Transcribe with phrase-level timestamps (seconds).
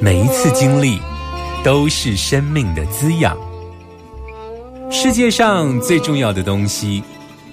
[0.00, 1.00] 每一次经历
[1.64, 3.36] 都是生命的滋养。
[4.90, 7.02] 世界上最重要的东西，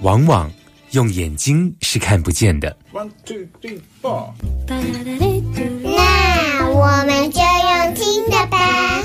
[0.02, 0.49] 往往
[0.91, 2.77] 用眼睛是看不见的。
[2.94, 4.30] One two three four。
[4.68, 9.01] 那我们就用听的吧。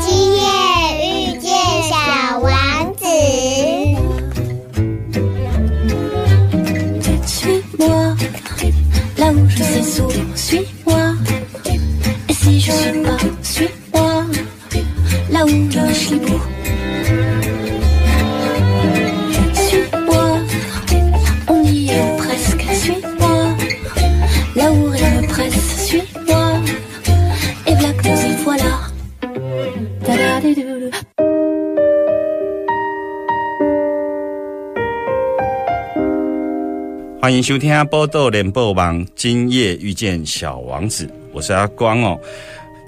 [0.00, 0.42] 今夜
[1.32, 1.50] 遇见
[1.88, 1.96] 小
[2.38, 3.04] 王子。
[37.46, 42.18] 收听《波豆联播网》，今夜遇见小王子，我是阿光哦。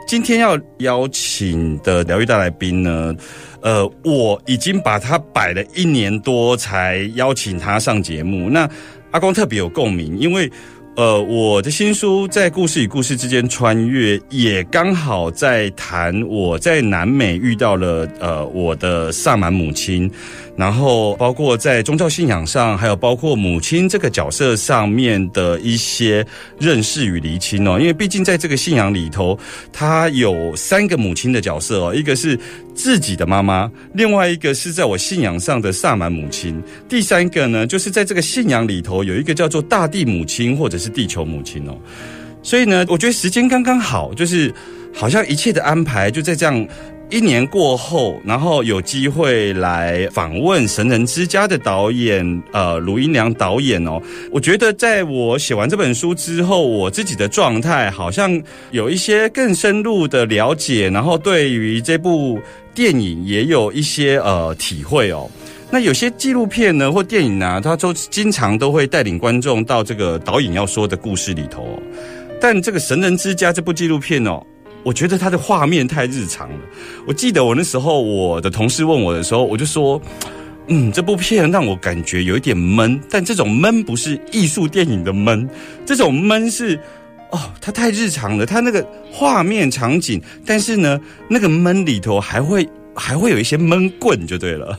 [0.05, 3.15] 今天要邀请的疗愈大来宾呢，
[3.61, 8.51] 呃，我已经把他摆了一年多，才邀请他上节目。
[8.51, 8.69] 那
[9.13, 10.51] 阿光特别有共鸣，因为
[10.97, 20.11] 呃，我的新书在故事与故事之间穿越，也刚好在谈我在南美遇到了呃我的萨满母亲。
[20.59, 26.27] 然后包括在宗教信仰上，还有包括母亲这个角色上面的一些
[26.59, 27.79] 认识与厘清哦。
[27.79, 29.39] 因为毕竟在这个信仰里头，
[29.73, 32.37] 它有三个母亲的角色哦，一个是
[32.75, 41.79] 自己的妈妈，另外一个是在我信仰上的萨满母亲，第三个呢，就是在这个信仰里头有一个叫做大地母亲或者是地球母亲哦。
[42.43, 44.53] 所以呢，我觉得时间刚刚好，就是
[44.93, 46.69] 好像一切的安排就在这样。
[47.11, 53.99] 一年过后，然后有机会来访问《神人之家》的导演，呃，卢英良导演哦。
[54.31, 58.43] 我觉得在我写完这本书之后，我自己的状态好像
[58.73, 62.39] 有一些更深入的了解，然后对于这部
[62.75, 65.31] 电影也有一些呃体会哦。
[65.71, 71.83] 那有些纪录片呢或电影呢，它都经常都会带领观众到这个导演要说的故事里头哦。
[72.39, 74.45] 但这个《神人之家》这部纪录片哦。
[74.85, 76.59] 我觉得它的画面太日常了。
[77.07, 80.01] 我记得我那时候，我的同事问我的时候，我就说
[80.69, 85.49] ：“嗯，这部片让我感觉有一点闷，但这种闷不是艺术电影的闷，
[85.85, 86.79] 这种闷是
[87.31, 88.47] 哦，它太日常了。
[88.47, 92.67] 它那个画面场景，但是呢，那个闷里头还会
[92.99, 94.79] 还会有一些闷棍，就对了。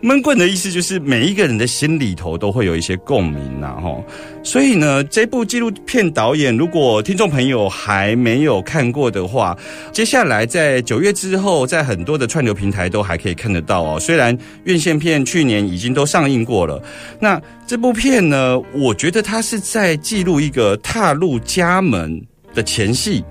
[0.00, 4.04] 闷棍的意思就是每一个人的心里头都会有一些共鸣呐，哈。
[4.42, 9.56] 所以呢，这部纪录片导演，如果听众朋友还没有看过的话，
[9.92, 14.00] 接下来在九月之后，在很多的串流平台都还可以看得到哦。
[14.00, 16.82] 虽然院线片去年已经都上映过了，
[17.20, 22.20] 那这部片呢，我觉得它是在记录一个踏入家门
[22.52, 23.22] 的前戏，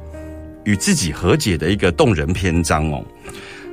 [0.64, 3.04] 与自己和解的一个动人篇章哦。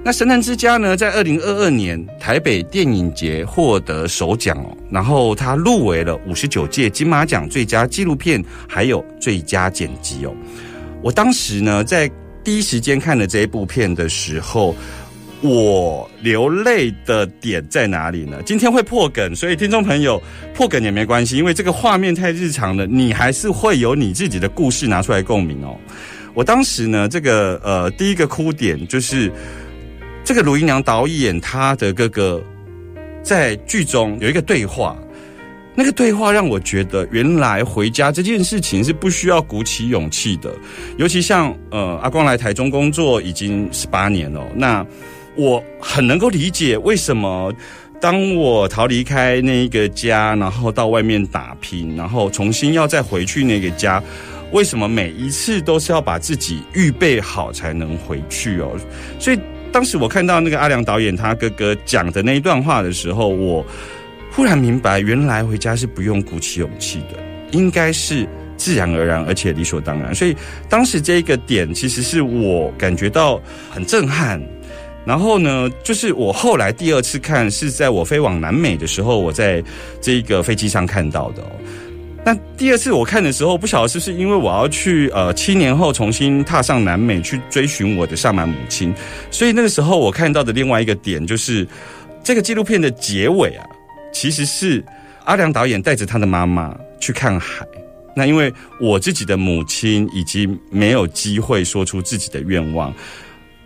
[0.04, 10.32] 那《神探之家》呢，在二零二二年台北电影节获得首奖哦，然后他入围了五十九届金马奖最佳纪录片，还有最佳剪辑哦。
[11.03, 12.10] 我当时呢，在
[12.42, 14.75] 第一时间看了这一部片的时候，
[15.42, 18.41] 我流泪的点在哪里呢？
[18.47, 20.22] 今天会破梗，所以听众朋友
[20.54, 25.77] 破梗也没关系，因为这个画面太日常了，你还是会有你自己的故事拿出来共鸣哦。
[26.34, 29.30] 我当时呢，这个呃，第一个哭点就是。
[30.28, 32.39] 这个卢英良导演他的哥哥
[33.22, 34.95] 在剧中有一个对话，
[35.75, 40.54] 那个对话让我觉得，原来回家这件事情是不需要鼓起勇气的。
[40.98, 44.84] 尤其像呃阿光来台中工作已经十八年了，那
[45.34, 47.51] 我很能够理解为什么
[47.98, 54.03] 当我逃离开那一个家，然后到外面打拼，然后重新要再回去那个家，
[54.53, 58.78] 为什么每一次都是要把自己预备好才能回去哦？
[59.19, 59.39] 所以。
[59.72, 63.65] 当时我看到那个阿良导演他哥哥讲的那一段话的时候，我
[64.30, 67.18] 忽然明白，原来回家是不用鼓起勇气的，
[67.53, 68.26] 应该是
[68.56, 70.15] 自然而然，而且理所当然。
[70.15, 70.36] 所以
[70.68, 74.41] 当时这一个点，其实是我感觉到很震撼。
[75.04, 79.62] 然后呢，就是我后来第二次看，是在我飞往南美的时候，我在
[80.03, 81.42] 这个飞机上看到的。
[82.28, 88.95] 那第二次我看的时候，不晓得是不是因为我要去呃七年后重新踏上南美去追寻我的上满母亲，
[89.30, 91.66] 所以那个时候我看到的另外一个点就是
[92.22, 93.65] 这个纪录片的结尾啊，
[94.13, 94.84] 其实是
[95.25, 97.66] 阿良导演带着他的妈妈去看海。
[98.15, 102.92] 那因为我自己的母亲已经没有机会说出自己的愿望，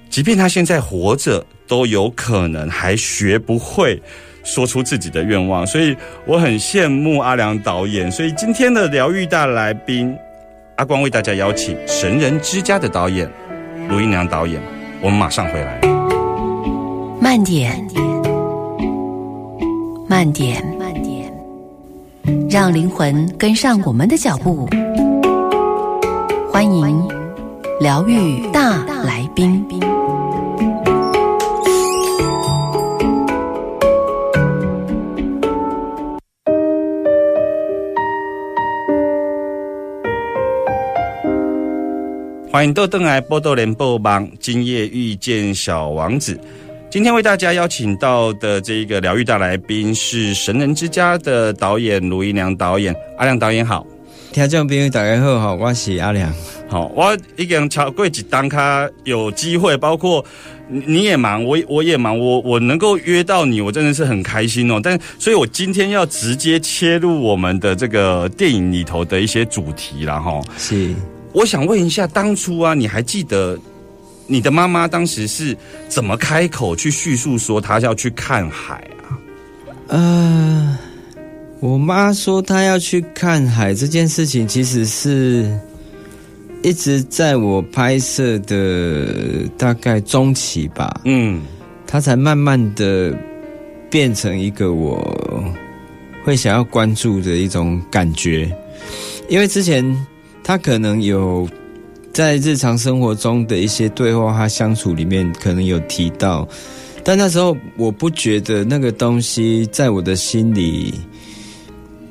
[0.09, 4.01] 即便他现在活着，都有可能还学不会。
[4.45, 5.97] 说出自己的愿望，所以
[6.27, 8.11] 我很羡慕阿良导演。
[8.11, 10.17] 所以今天的疗愈大来宾，
[10.77, 13.31] 阿光为大家邀请《神人之家》的导演
[13.89, 14.61] 卢一良导演。
[15.01, 15.81] 我们马上回来。
[17.21, 17.73] 慢点，
[20.09, 21.33] 慢点，慢点，
[22.51, 24.69] 让灵魂跟上我们的脚步。
[26.53, 27.09] 欢迎
[27.81, 29.82] 疗愈大来宾。
[42.53, 46.39] 欢迎豆豆来波豆联播帮，今夜遇见小王子。
[46.91, 52.95] 今天为大家邀请到的这个疗愈大来宾是《神人之家》的导演卢一良导演。
[53.17, 53.87] 阿良导演好，
[54.33, 56.31] 听众朋友大家好，好，我是阿良。
[56.69, 60.23] 好，我已经超过几单卡有机会，包括
[60.69, 64.79] 你也忙，我我也忙，我我能够约到你，我真的是很开心哦。
[64.83, 70.39] 但所以，我今天要直接切入我们的这个电影里头的一些主题了哈。
[70.59, 70.95] 是。
[71.33, 73.59] 我想问一下，当初啊，你还记得
[74.27, 75.57] 你的妈妈当时是
[75.89, 79.17] 怎么开口去叙述说她要去看海啊？
[79.89, 80.79] 呃，
[81.59, 85.51] 我妈说她要去看海这件事情，其实是
[86.63, 91.01] 一直在我拍摄的大概中期吧。
[91.07, 91.41] 嗯，
[91.87, 93.17] 她才慢慢的
[93.91, 95.03] 变成一个我
[96.25, 98.55] 会想要关注的一种感觉，
[99.31, 99.83] 因为之前。
[100.45, 101.49] 他可能有
[102.13, 106.47] 在日常生活中的一些对话，他相处里面可能有提到，
[107.03, 110.93] 但那时候我不觉得那个东西在我的心里，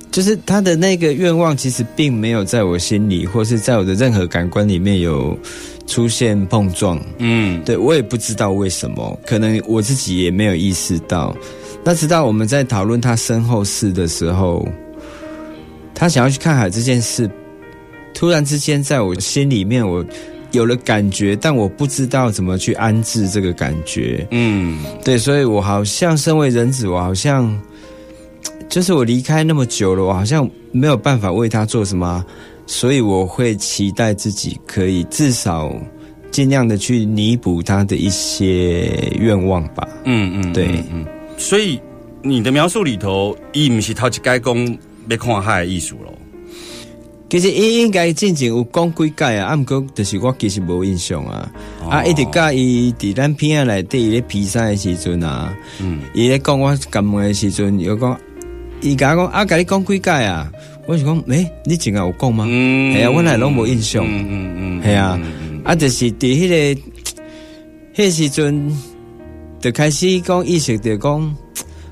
[0.10, 5.38] 就是他的那个愿望，其实并没有在我心里，或是在我的任何感官里面有
[5.86, 7.00] 出现碰撞。
[7.19, 11.36] 嗯，对我也不知道为什么，可能我自己也没有意识到。
[11.83, 14.68] 那直到我们在讨论他身后事的时候，
[15.94, 17.30] 他想要去看海这件事。
[18.13, 20.05] 突然之间，在我心里面，我
[20.51, 24.27] 有了感觉，但我不知道怎么去安置这个感觉。
[24.31, 27.59] 嗯，对，所以我好像身为人子，我好像
[28.69, 32.23] 就是我离开那么久了，我好像没有办法为他做什么，
[32.67, 35.73] 所以我会期待自己可以至少
[36.31, 39.87] 尽量的去弥补他的一些愿望吧。
[40.05, 41.05] 嗯嗯，对，嗯，
[41.37, 41.79] 所以
[42.21, 44.77] 你的描述里头，伊唔是头一该讲
[45.07, 46.13] 要看海的艺术咯。
[47.31, 51.50] 其实伊应该进前有讲几届啊，啊毋过就是我其实无印象啊。
[51.89, 58.19] 啊，一直甲伊伫咱片仔内底伊咧比赛的时阵啊，嗯，伊咧讲我感冒的时阵，又讲
[58.81, 60.51] 伊甲我讲啊，甲你讲几届啊？
[60.86, 62.45] 我是讲，诶，你真个有讲吗？
[62.50, 64.04] 嗯系啊，我来拢无印象。
[64.06, 65.18] 嗯嗯嗯，系啊，
[65.64, 66.81] 啊，就是伫迄个
[67.95, 68.78] 迄时阵，
[69.61, 71.35] 就开始讲意识着讲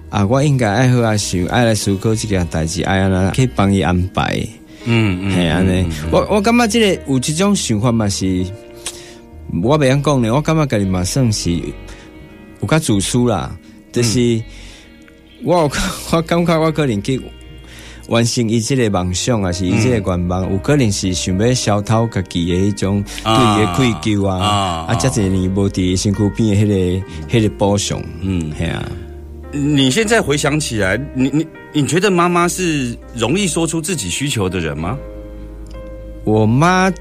[0.09, 4.45] 啊，我应该爱好啊想，爱来思考这件代志，爱安怎去帮伊安排。
[4.85, 8.45] 嗯，系安尼，我我感觉即个有一种想法嘛是，
[9.61, 10.33] 我袂晓讲呢。
[10.33, 13.55] 我感觉家己嘛算是有较自私啦，
[13.91, 14.41] 就是
[15.43, 15.69] 我
[16.11, 17.21] 我感觉我可能去
[18.07, 28.83] 完成伊即个梦想啊，是伊即个愿望，有可能是想要消掏家己的迄种对伊的愧疚啊，啊，遮一年无伫身躯边的迄个迄个补偿，嗯，系啊。
[29.51, 31.47] 你现在回想起来，你你。
[31.71, 34.97] 你觉得妈妈是容易说出自己需求的人吗？
[36.23, 36.91] 我妈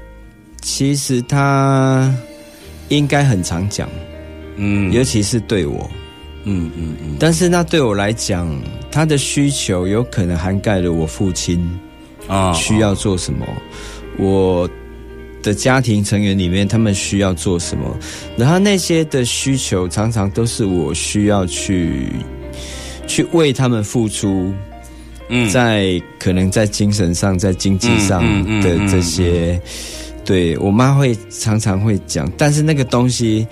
[0.61, 2.15] 其实她
[2.89, 3.89] 应该很常讲，
[4.57, 5.89] 嗯，尤其是对我，
[6.43, 7.17] 嗯嗯嗯。
[7.19, 8.47] 但是那对我来讲，
[8.91, 11.67] 她的需求有可能涵盖了我父亲
[12.27, 13.43] 啊需要做什么，
[14.19, 14.69] 我
[15.41, 17.97] 的家庭成员里面他们需要做什么，
[18.37, 22.05] 然后那些的需求常常都是我需要去。
[23.09, 24.53] 去为他们付出，
[25.27, 25.49] 嗯。
[25.49, 28.23] 在可能在精神上、在经济上
[28.61, 29.59] 的这些，
[30.23, 33.45] 对我妈会常常会讲，但是那个东西，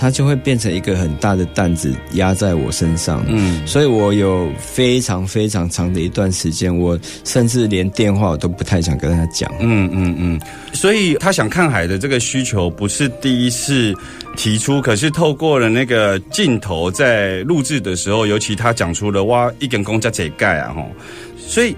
[0.00, 3.22] 它就会变成一个很大的担子压在我身上。
[3.28, 9.52] 嗯所以我有非常非常长的一段时间，我甚至连电话我都不太想跟他讲。
[9.60, 10.40] 嗯嗯嗯，
[10.72, 13.94] 所以他想看海的这个需求不是第一次
[14.38, 20.90] 提出，可是透过了那个镜头在录制的时候，尤其他讲出了哇，一根公家这盖啊吼，
[21.36, 21.76] 所以。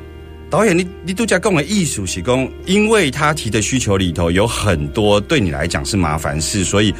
[0.48, 6.92] 导演，你你度假共的艺术喜功，因为他提的需求里头有很多对你来讲是麻烦事，所以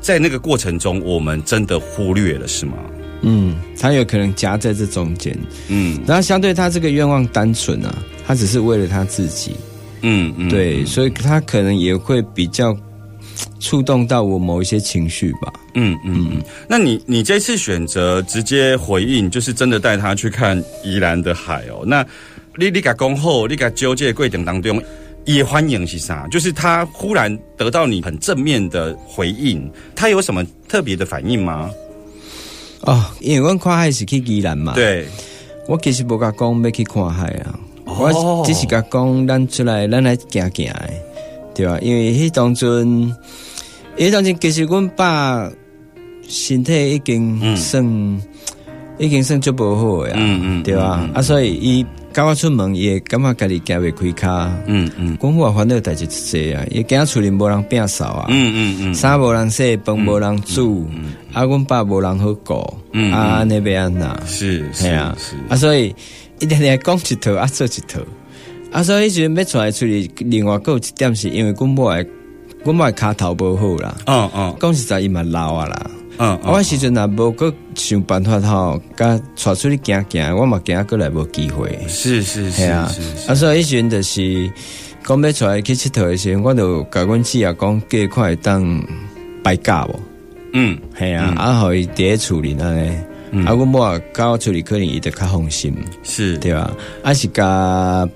[0.00, 2.74] 在那个过程中，我们真的忽略了，是吗？
[3.22, 5.36] 嗯，他有可能夹在这中间，
[5.68, 7.92] 嗯然后相对他这个愿望单纯啊，
[8.24, 9.56] 他只是为了他自己，
[10.02, 12.76] 嗯嗯，对，所以他可能也会比较
[13.58, 15.52] 触动到我某一些情绪吧。
[15.74, 21.82] 嗯嗯嗯，那你你这次选择直接回应，就是真的带他去看宜兰的海哦。
[21.84, 22.06] 那
[22.56, 24.80] 你你甲讲后，你甲纠结过程当中，
[25.24, 26.26] 也欢迎是啥？
[26.30, 31.70] 就是他忽然得到你很正面的回应，他有什么特别的反应吗？
[32.82, 35.06] 哦，因为阮看海是去宜兰嘛，，对，
[35.66, 40.90] 我其实无甲讲要去看海啊，哦我只是甲讲咱出来，咱来行行的，
[41.54, 41.78] 对吧？
[41.82, 43.12] 因为迄当阵，
[43.96, 45.50] 迄当阵其实阮爸
[46.28, 48.22] 身体已经算、
[48.96, 51.10] 已经算足无好的啊，嗯嗯对吧？
[51.12, 51.84] 啊，所以伊
[52.18, 54.52] 甲我出门，伊会感觉家己行袂开卡。
[54.66, 60.84] 嗯嗯讲我烦恼代志一济啊，伊惊厝里无人摒扫啊，嗯嗯嗯，衫无人洗，饭无人煮，
[61.32, 64.20] 啊，阮爸无人好顾，嗯啊，安尼要安那？
[64.26, 65.16] 是是啊。
[65.16, 65.94] 是，啊，所以
[66.40, 68.00] 一定定讲一套啊，做一套，
[68.72, 72.04] 啊，所以迄阵要出来出去，另外还有一点是因为阮某的，
[72.64, 81.78] 阮某的骹头无好啦，嗯嗯讲实在伊嘛老啊啦，嗯啊我时阵若无个想办法吼，甲带出去行行，我嘛惊过来无机会。
[81.88, 82.92] 是是是啊
[83.28, 84.50] 啊，所以迄阵就是
[85.06, 88.84] 讲要出来去佚佗的时阵，我就甲阮姊啊讲，叫伊看会当
[89.42, 90.00] 摆假无，
[90.54, 90.76] 嗯。
[90.98, 92.88] 系啊，啊，互伊伫咧厝里安尼，
[93.46, 95.72] 啊，阮某啊到我处理可能伊得较放心，
[96.02, 96.36] 是。
[96.38, 96.70] 对吧？
[97.04, 98.08] 啊是甲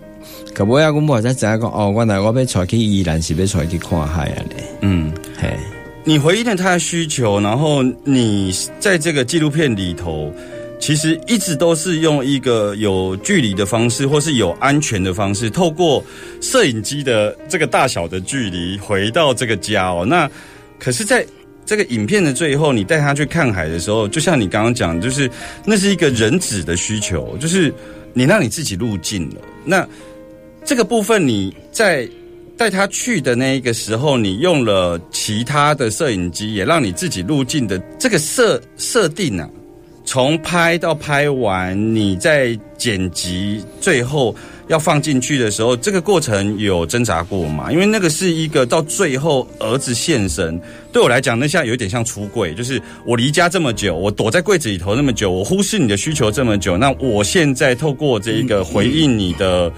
[0.55, 5.13] 甲尾啊，阮某才知影讲，哦，原来我要出来去宜兰是要出来去看海啊咧，嗯。
[5.39, 5.57] 嘿，
[6.05, 10.35] 你回应了他的需求，然后你在这个纪录片里头，
[10.81, 16.03] 其实一直都是用一个有距离的方式，或是有安全的方式，透过
[16.41, 20.05] 摄影机的这个大小的距离回到这个家哦。
[20.05, 20.29] 那
[20.77, 21.25] 可是，在
[21.65, 25.31] 这个影片的最后，你带他去看海的时候，就像你刚刚讲，就是
[25.65, 27.73] 那是一个人子的需求，就是
[28.13, 29.37] 你让你自己入境了。
[29.65, 29.87] 那
[30.65, 32.09] 这个部分你在
[32.63, 39.51] 带他去的那一个时候，你用了其他的摄影机，也让你自己入境的这个设设定啊，
[40.05, 44.33] 从拍到拍完，你在剪辑最后
[44.69, 47.73] 要放进去的时候，这个过程有挣扎过吗？
[47.73, 50.57] 因为那个是一个到最后儿子现身，
[50.93, 59.73] 对我来讲，那像有点像出柜，就是我离家这么久，我躲在柜子里头那么久，我忽视你的需求这么久，那我现在透过这一个回应你的。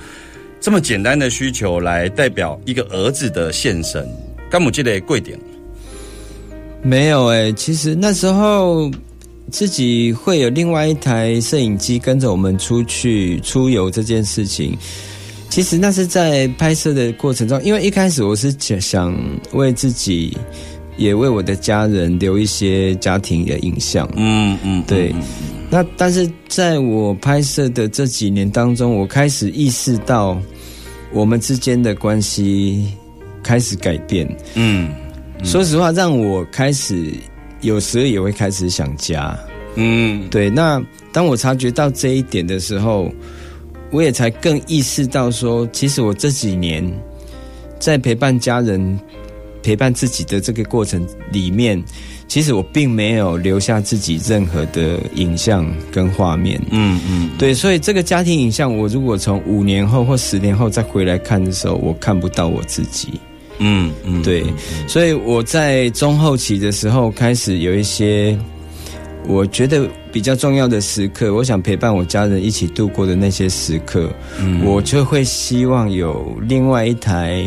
[0.64, 4.02] 这么简单的需求来代表一个儿子的现身，
[4.50, 5.38] 干母记得贵点，
[6.80, 8.90] 没有哎、其实那时候
[9.50, 14.74] 自己会有另外一台摄影机跟着我们出去出游这件事情。
[15.50, 19.14] 其实那是在拍摄的过程中，因为一开始我是想想
[19.52, 20.34] 为自己，
[20.96, 24.08] 也为我的家人留一些家庭的影像。
[24.16, 25.14] 嗯嗯，对，
[25.68, 30.40] 那但是在我拍摄的这几年当中，我开始意识到
[31.14, 32.92] 我们之间的关系
[33.42, 34.28] 开始改变。
[34.54, 34.90] 嗯
[35.44, 37.12] 说实话，让我开始
[37.60, 39.38] 有时候也会开始想家。
[39.76, 43.12] 嗯对，那当我察觉到这一点的时候，
[43.90, 46.84] 我也才更意识到说，其实我这几年
[47.78, 48.98] 在陪伴家人、
[49.62, 51.82] 陪伴自己的这个过程里面，
[52.34, 56.60] 其实我并没有留下自己任何的影像跟画面。
[56.72, 63.20] 嗯嗯，对，所以这个家庭影像，我如果从五年后或十年后再回来看的时候，我看不到我自己。
[63.58, 64.42] 嗯嗯，对，
[64.88, 68.36] 所以我在中后期的时候开始有一些
[69.26, 74.10] 我觉得比较重要的时刻，我想陪伴我家人一起度过的那些时刻，
[74.62, 77.44] 我就会希望有另外一台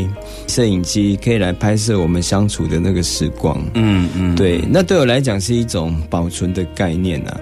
[0.47, 3.63] 摄影机可以来拍摄我们相处的那个时光。
[3.73, 7.39] 嗯嗯，对，那对我来讲是一种保存的概念啊。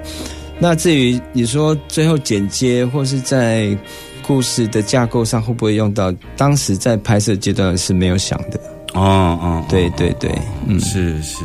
[0.60, 3.78] 那至于你说最后剪接或是在
[4.26, 8.60] 故事的架构上会不会用到，当时在拍摄阶段是没有想的。
[8.94, 10.32] 哦哦，对对对，
[10.66, 11.44] 嗯，是是，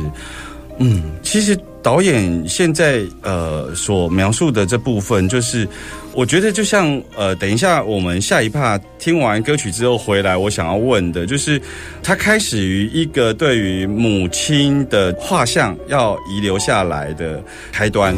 [0.83, 5.67] 嗯，其实导演现在呃所描述的这部分，就是
[6.13, 11.61] 我觉得就像呃，等一下我们下一趴听完歌曲之后回来，我想要问的就是，
[12.01, 18.15] 他开始于一个对于母亲的画像要遗留下来的开端，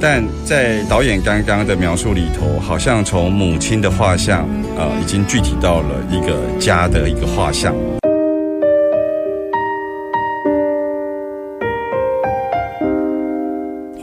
[0.00, 7.74] 但在导演刚刚的描述里头，好像从母亲的画像呃，已经具体到了一个家的一个画像。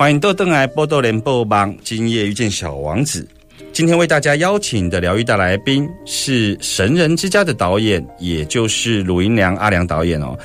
[0.01, 3.23] 欢迎豆豆来波豆联播帮，今夜遇见小王子。
[3.71, 10.35] 今天为大家邀请的疗愈大来宾是《神人之家》的导演，也就是鲁银良阿良导演哦。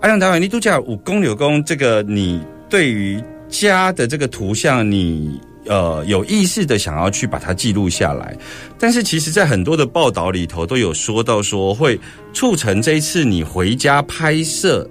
[0.00, 8.36] 阿良导演，你度假五公柳公，这个你对于家的这个图像，你呃有意识的想要去把它记录下来，
[8.76, 11.96] 但是其实在很多的报道里头都有说到说会
[12.32, 14.84] 促成这一次你回家拍摄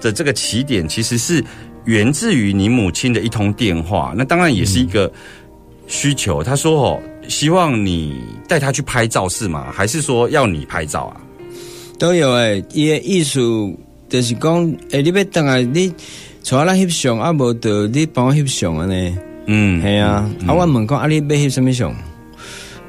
[0.00, 1.40] 的这个起点，其实是
[1.84, 4.12] 源自于你母亲的一通电话。
[4.16, 5.10] 那当然也是一个
[5.86, 6.42] 需求。
[6.42, 9.66] 他说哦，希望你带他去拍照是吗？
[9.72, 11.20] 还是说要你拍照啊？
[11.98, 13.40] 都有诶，伊诶意思
[14.08, 15.88] 就是讲，诶，你要等来你
[16.48, 21.94] 带我来翕相，啊无得你帮我翕相安尼，嗯，系啊，啊我问讲啊你要翕什么相？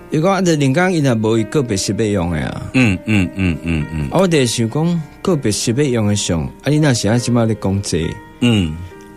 [0.10, 8.00] 伊讲啊，就人讲伊若无伊个别设备用诶啊，嗯嗯嗯嗯嗯啊我就想讲个别设备用诶相，啊你若是啊即摆咧讲这，
[8.44, 8.76] 嗯。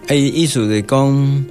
[0.08, 1.44] 啊伊意思就是讲，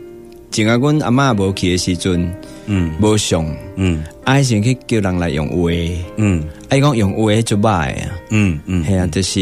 [0.49, 2.33] 前啊阮阿嬷无去诶时阵
[2.67, 2.93] 嗯。
[3.01, 4.01] 无上，嗯。
[4.23, 5.69] 爱先去叫人来用话，
[6.15, 6.41] 嗯。
[6.69, 8.59] 啊伊讲用话就歹诶啊，嗯。
[8.65, 8.83] 嗯。
[8.85, 9.41] 系啊，就是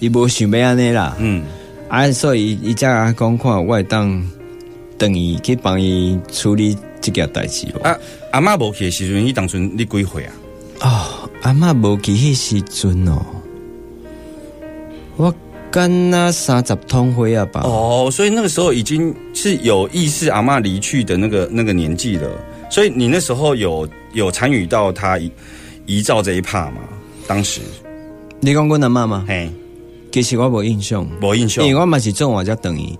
[0.00, 1.16] 伊无想要安尼啦。
[1.20, 1.44] 嗯。
[1.88, 4.22] 啊，所以伊才甲讲看，我会当
[4.98, 7.80] 等伊去帮伊处理即件代志咯。
[7.88, 7.96] 啊，
[8.32, 10.32] 阿嬷无去的时阵，伊当阵你几岁啊？
[10.80, 13.24] 哦，阿嬷无去迄时阵哦，
[15.16, 15.32] 我
[15.76, 17.60] 敢若三十通灰啊吧。
[17.64, 22.30] 哦，所以那个时候已经是有意识阿嬷离去的那个那个年纪了，
[22.70, 25.30] 所以你那时候有有参与到他遗
[25.84, 26.78] 遗照这一趴吗？
[27.26, 27.60] 当时，
[28.40, 29.26] 你讲过阿嬷吗？
[29.28, 29.50] 嘿，
[30.10, 32.98] 其实我无印象，无印象因为我嘛是做我才等伊，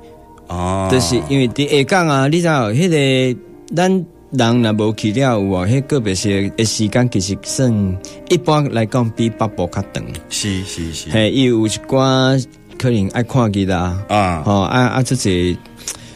[0.48, 3.40] 哦，就是因为伫下港啊，你知道迄、个
[3.74, 4.04] 咱。
[4.32, 10.04] 人若无去了有啊，迄个别些的时间其实算一般来讲比北部较长。
[10.28, 12.44] 是是是，嘿，伊有一寡
[12.78, 15.58] 可能爱看其他，啊，吼啊啊，这个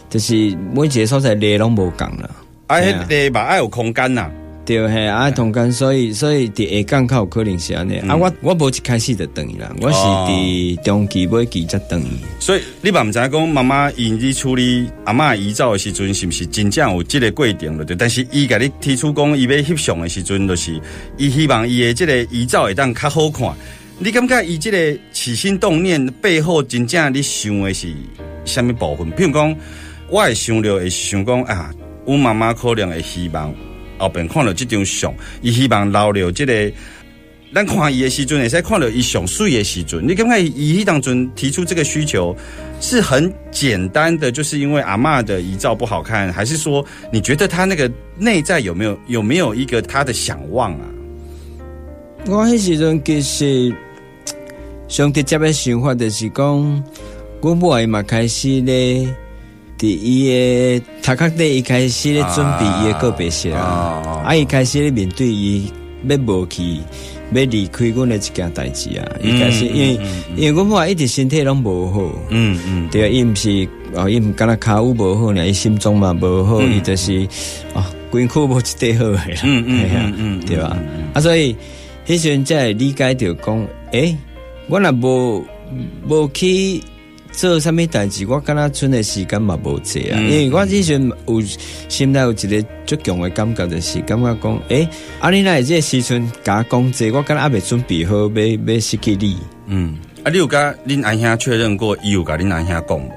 [0.09, 0.35] 就是
[0.75, 2.31] 每一个所在内拢无共啦，
[2.67, 4.31] 啊，迄个嘛爱有空间呐，
[4.65, 12.19] 对嘿啊，同间所以所以伫下港较有可能是安尼、啊，我我无一开始就等伊啦，我是伫中期尾期才等伊。
[12.39, 17.85] 所以你嘛毋知影讲妈妈因你处理阿嬷遗照的时阵，是毋是真正有即个过程了？
[17.85, 20.81] 对，但是伊甲你提出讲伊要翕相的时阵，就是
[21.17, 23.49] 伊希望伊的即个遗照会当较好看。
[24.03, 27.87] 你感觉伊即个起心动念背后，真正你想的是
[28.47, 29.13] 什么部分？
[29.13, 29.55] 譬如讲，
[30.09, 31.71] 我会想了会想讲啊，
[32.07, 33.55] 阮妈妈可能会希望
[33.99, 36.73] 后边看到即张相，伊希望留了即、个。
[37.53, 42.35] 咱看伊的时阵，会使看到伊上水的时阵，你感觉伊迄当阵提出这个需求
[42.81, 46.83] 是很简单的，就是因为阿嬷的遗照不好看，还是说
[47.13, 50.87] 你觉得他那个内在有没有有没有一个他的想望啊？
[52.27, 53.75] 我迄时阵其实
[54.91, 56.85] 上直接的想法就是讲，
[57.41, 59.07] 阮母爱嘛开始咧，
[59.79, 63.61] 伫伊的头壳底伊开始咧准备伊个告别式啊，
[64.05, 65.73] 啊啊伊开始咧面对伊
[66.09, 66.81] 要无去。
[67.33, 69.07] 要离开阮的一件代志啊！
[69.23, 70.01] 伊开始，因为
[70.35, 77.25] 因为阮母爱一直身体拢无好，嗯嗯，对啊，伊毋是哦，伊毋敢若骹有无好呢，伊心脏嘛无好，伊就是
[77.73, 80.77] 哦，规躯无一块好诶啦，嗯嗯嗯 对吧？
[81.15, 81.55] 啊，所以
[82.05, 84.17] 迄时阵才会理解着讲，诶，
[84.71, 85.45] 我若无
[86.09, 86.81] 无去
[87.33, 91.41] 做啥物代志，我敢若剩的时间嘛无济啊，嗯因为我迄时阵有
[91.89, 94.89] 心内有一个足强诶感觉，就是感觉讲，诶，
[95.21, 99.37] 啊，你若会即个时阵甲我讲这，我敢若还未准备好要要失去你。
[99.67, 103.11] 嗯，啊，你有甲恁阿兄确认过，伊有甲恁阿兄讲无？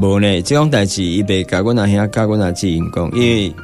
[0.00, 3.54] 无呢，即种代志伊袂甲阮阿兄甲阮阿姊因讲，因为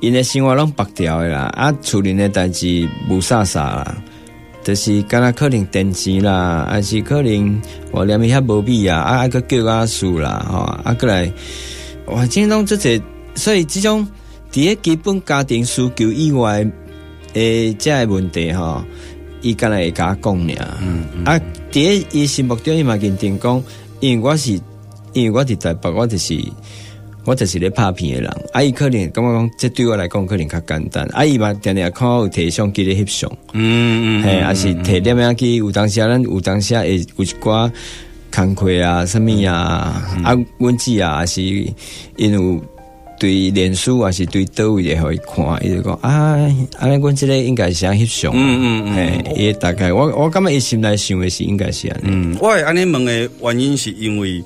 [0.00, 3.96] 因诶生活拢白条诶啦，啊，厝里诶代志无啥啥啦，
[4.64, 11.32] 就是敢若可能电钱啦，还是可能我连伊遐无米啊，啊，啊个叫阿叔啦，吼，啊过来，
[12.06, 14.06] 哇，即种即个，所以即种
[14.50, 16.66] 伫咧基本家庭需求以外
[17.34, 18.82] 诶，即个问题吼，
[19.40, 23.62] 伊敢若会甲我讲尔，嗯嗯啊，伫咧伊心目中伊嘛认定讲，
[24.00, 24.60] 因为我是。
[25.14, 26.34] 因为我伫台北，我就是
[27.24, 37.70] 我就是咧拍片的人，啊，伊可能感觉讲，这对我来讲可能较简单，啊，伊嘛定定看我有摕相机咧翕相，嗯嗯，嘿，啊是摕点样去，有当时啊咱有当时啊会有一寡
[38.34, 42.60] 工课啊，什么啊，啊，阮姊啊，还是因有
[43.20, 46.36] 对脸书啊是对倒位的互伊看，伊就讲啊，
[46.80, 54.42] 安尼阮即个应该是安翕相，嗯嗯嗯嘿，伊大概我我感觉伊心内想的是应该是安尼，嗯，我会安尼问的原因是因为。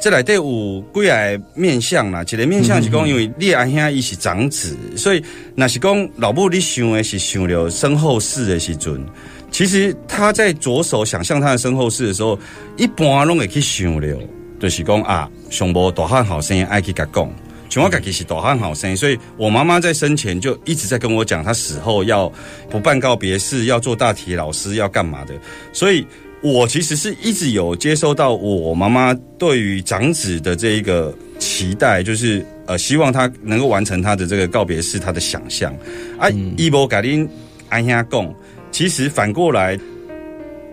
[0.00, 5.22] 这内底有几个面相啦，一个面相是讲，因为你阿兄伊是长子，所以
[5.56, 9.04] 那是讲老母你想的是想了身后事的时阵，
[9.50, 12.38] 其实他在着手想象他的身后事的时候，
[12.76, 14.18] 一般拢会去想了，
[14.60, 17.28] 就是讲啊，上无大汉好生爱去甲讲。
[17.68, 22.32] 像我家己是大汉好生，所以我妈妈在生前就一直在跟我讲，她死后要
[22.70, 25.34] 不办告别式，要做大体老师，要干嘛的。
[25.70, 26.06] 所以
[26.40, 35.74] 我其实是一直有接收到我妈妈对于长子的这一个期待，就是呃，希望他能够完成他的这个告别式，他的想象。
[36.18, 37.28] 啊，伊无甲恁
[37.68, 38.34] 安兄讲，
[38.70, 39.78] 其实反过来，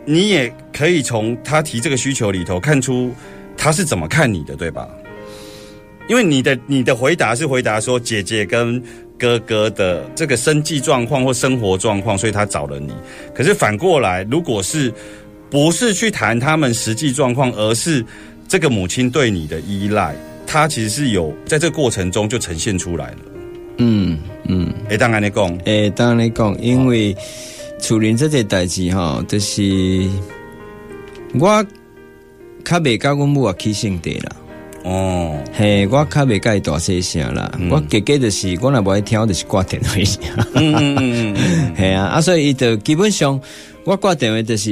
[0.05, 3.11] 你也可以从他提这个需求里头看出
[3.57, 4.87] 他是怎么看你的，对吧？
[6.07, 8.79] 因为你的你的回答是回答说姐姐跟
[9.17, 12.93] 哥哥的这个生计状况或生活状况，所以他找了你。
[13.33, 14.93] 可是反过来，如果是
[15.49, 18.05] 不是去谈他们实际状况，而是
[18.47, 23.17] 这个母亲对你的依赖，他其实是有在这个过程中就呈现出来了。
[23.77, 27.15] 嗯嗯，诶，当然你讲，诶，当然你讲，因为
[27.79, 30.07] 处理这个代志吼，就是
[31.39, 31.65] 我
[32.63, 34.35] 较袂甲阮母啊起性地啦。
[34.83, 37.51] 哦，嘿，我较袂甲伊大细声啦。
[37.69, 40.03] 我家家就是我若无爱听，我就是挂电话尔。
[40.53, 43.39] 嗯嗯嗯嗯， 系啊，啊，所以伊就基本上
[43.83, 44.69] 我挂电话就是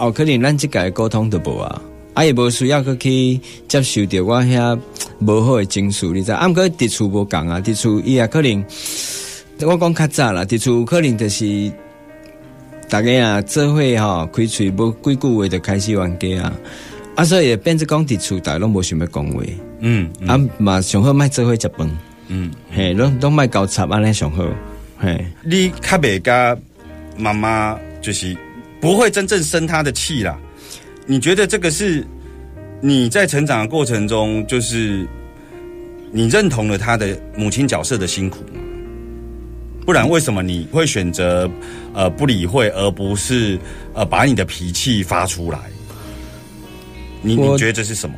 [0.00, 1.82] 哦，可能咱即个沟通都无啊，
[2.14, 4.78] 啊也无需要去去接受着我遐
[5.20, 6.32] 无好的情绪，你知？
[6.32, 8.64] 啊，毋过伫厝无共啊，伫厝伊也可能
[9.60, 11.70] 我讲较早啦，伫厝可能就是
[12.88, 16.52] 大家啊做伙吼开喙无几句话就开始冤家啊，
[17.16, 19.42] 啊，所以也变做讲伫厝大拢无想要讲话，
[19.80, 24.44] 嗯啊嘛上好莫做伙食饭，嗯，嘿，拢拢莫交叉安尼上好，
[24.98, 25.24] 嘿。
[25.44, 26.56] 你较袂甲
[27.18, 28.34] 妈妈就是
[28.80, 30.38] 不会真正生他的气啦。
[31.06, 32.06] 你觉得这个是
[32.80, 35.06] 你在成长的过程中，就是
[36.10, 38.60] 你认同了他的母亲角色的辛苦吗？
[39.84, 41.50] 不然为什么你会选择
[41.94, 43.58] 呃不理会，而不是
[43.92, 45.58] 呃把你的脾气发出来？
[47.22, 48.14] 你你觉得这是什么？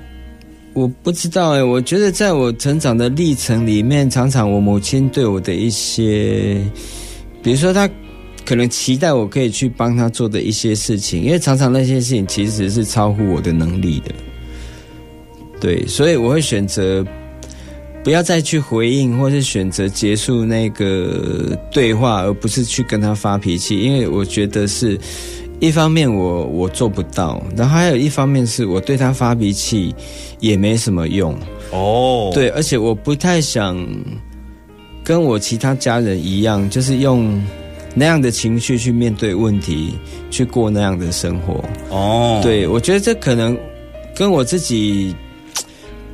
[0.74, 6.64] 我不知道哎、我觉得在我成长的历程里面，常常我母亲对我的一些，
[7.42, 7.88] 比如说她
[8.44, 14.12] 可能期待我可以去帮他做的一些事情，因为常常那些事情其实是超乎我的能力的。
[15.60, 17.04] 对，所以我会选择
[18.02, 24.98] 不要再去回应，或是选择结束那个对话，而不是去跟他发脾气，因为我觉得是。
[25.60, 29.94] 一方面我我做不到，然后还有一方面是我对他发脾气
[30.40, 31.38] 也没什么用，
[31.70, 33.78] 哦，对，而且我不太想
[35.04, 37.40] 跟我其他家人一样，就是用
[37.94, 39.94] 那样的情绪去面对问题，
[40.30, 41.64] 去过那样的生活。
[41.90, 43.56] 哦，对我觉得这可能
[44.14, 45.14] 跟我自己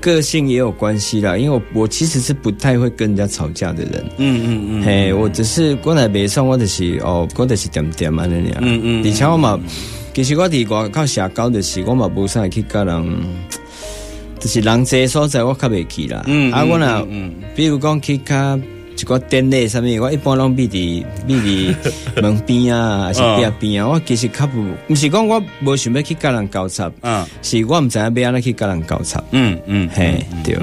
[0.00, 4.04] 个性也有关系啦，因为我我其实是不太会跟人家吵架的人。
[4.16, 8.58] 嗯嗯嗯，嘿，我只是我来北上，我就是哦，我就是点点安尼尔。
[8.62, 9.58] 嗯嗯，而且我嘛，
[10.14, 13.18] 其实我伫外靠社交的是我嘛无啥去甲人，
[14.38, 16.22] 就是人济的所在我较袂去啦。
[16.26, 18.58] 嗯，啊，我若嗯比如讲去较
[18.98, 23.88] 一个典礼啥物，我一般拢避伫避伫门边 啊，还是壁边啊。
[23.90, 29.22] 我其实较不，毋是讲我无想要去甲人交叉，嗯是我毋知影要安怎去甲人交叉。
[29.30, 30.58] 嗯嗯，嘿，对。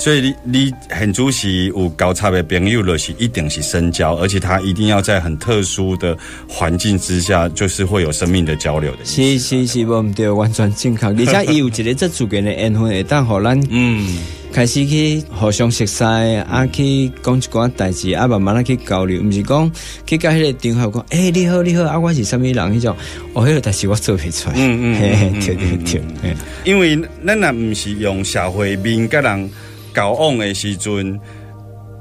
[0.00, 6.16] 所以你你很主席有高差的朋友就是一定是深交，而且他一定要在很特殊的
[6.48, 9.04] 环境之下，就是会有生命的交流的。
[9.04, 11.04] 是是是，无毋对，完全正确。
[11.04, 14.16] 而且伊有一个这自然的缘分，会当互咱嗯
[14.50, 19.70] 开始去互相熟悉，啊，去讲一寡代志，啊，慢慢啊去交流，毋是讲
[20.06, 22.96] 去甲迄个场合讲，诶、你好你好，啊，我是啥物人迄种，
[23.34, 26.34] 哦，迄个代志我做袂出来，嗯嗯嗯对对对，
[26.64, 29.50] 因为咱若毋是用社会面甲人
[29.94, 31.18] 交往的时阵，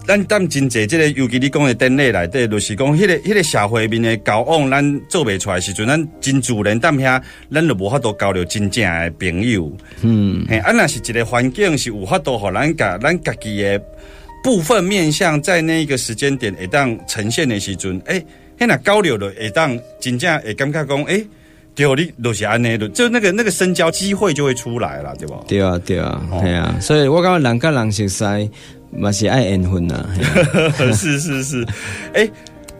[0.08, 7.22] 咱当真济即个，尤其你讲的典礼内底，就是讲迄、个迄、个社会面的交往，咱做袂出来的时阵，咱真自然当遐，
[7.54, 9.72] 咱就无法度交流真正的朋友。
[10.02, 13.80] 嗯，嘿，啊，若是一个环境是有法度，互咱甲咱家己的
[14.44, 18.26] 部分面向在那个时间点会当呈现的时阵，诶、
[18.58, 21.24] 迄若交流了会当真正会感觉讲，诶、
[21.88, 25.38] 对，你就是安尼的，就那个那个深交机会就会出来了，对吧？
[25.48, 28.52] 对啊对啊，哦系啊，所以我感觉人甲人熟悉
[28.92, 30.10] 嘛是爱缘分 呐，
[30.96, 31.66] 是是是，
[32.14, 32.28] 哎、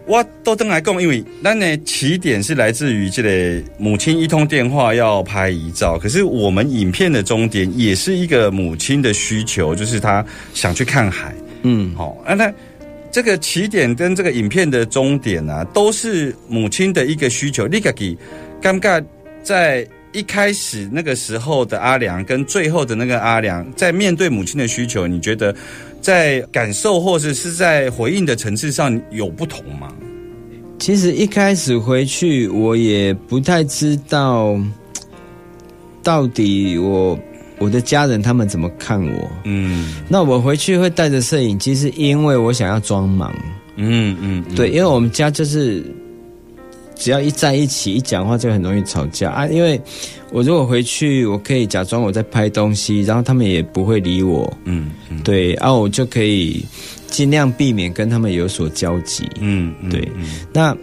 [0.08, 11.34] 我都登来讲，因为咱的起点是来自于这个母亲一通电话要拍遗照，可是我们影片的终点也是一个母亲的需求，就是她想去看海。
[11.62, 12.54] 嗯，好、那，那
[13.12, 17.68] 这个起点跟这个影片的终点啊，都是母亲的一个需求。
[17.68, 18.18] 你自己
[18.62, 19.04] 尴尬
[19.44, 25.56] 在一开始那个时候的阿良，跟最后的那个阿良，在面对母亲的需求，你觉得
[26.02, 29.94] 在感受或者是在回应的层次上有不同吗？
[30.80, 34.58] 其实一开始回去，我也不太知道
[36.02, 37.20] 到底我
[37.58, 39.30] 我的家人他们怎么看我。
[39.44, 43.30] 嗯那我回去会带着摄影机，是因为我想要装忙。
[43.76, 45.84] 嗯嗯，嗯对，因为我们家就是
[47.00, 49.48] 只要一在一起一讲话就很容易吵架啊。
[49.48, 49.82] 因为
[50.32, 54.52] 我如果回去，我可以假装我在拍东西，然后他们也不会理我。
[54.66, 56.64] 嗯嗯对，啊，我就可以
[57.08, 59.28] 尽量避免跟他们有所交集。
[59.40, 60.76] 嗯嗯对嗯那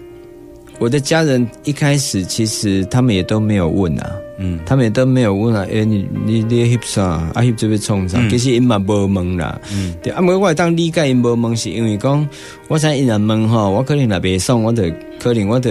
[0.79, 7.03] 我的家人一开始其实他们也都没有问啊，嗯他们也都没有问啊，诶、你你你翕啥？
[7.05, 8.19] 啊翕这边创啥？
[8.21, 9.61] 嗯其实因嘛无问啦。
[9.73, 12.29] 嗯对，啊，我我会当理解因无问，是因为讲，
[12.69, 14.83] 我想因若问吼，我可能若袂爽，我就
[15.19, 15.71] 可能我就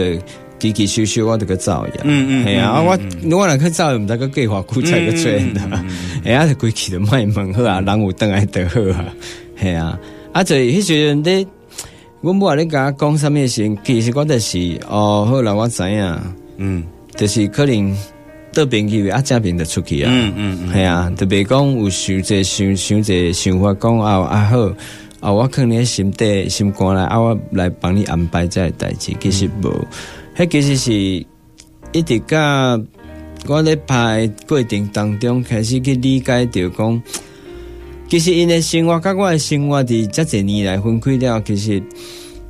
[0.58, 1.94] 叽叽咻咻，我得去走呀。
[2.04, 5.86] 嗯嗯系啊，我嗯我若去走，毋知个计划苦才个追啦。
[6.24, 9.06] 哎呀， 规气就卖问好啊，人有等来得好啊。
[9.62, 10.00] 系啊，
[10.32, 11.46] 啊就迄时阵咧，
[12.22, 16.20] 阮某啊咧甲我讲啥物时，其实我就是哦，好啦，我知影，
[16.58, 16.84] 嗯
[17.16, 17.96] 就是可能
[18.56, 20.10] 倒边去啊，正边就出去啊。
[20.12, 24.72] 嗯嗯系啊，特别讲有想者想想者想法讲啊啊好
[25.20, 29.70] 啊，我可能心底心肝来啊，我来帮你安排这个代志，其实无，
[30.38, 30.94] 迄、其实是
[31.92, 32.80] 一直甲
[33.48, 37.04] 我咧拍过程当中开始去理解着讲，
[38.08, 41.82] 其实因的生活甲我的生活伫遮侪年来分开了，其实